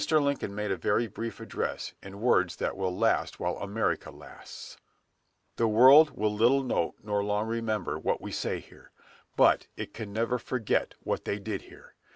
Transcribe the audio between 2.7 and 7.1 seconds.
will last while America lasts, "The world will little note,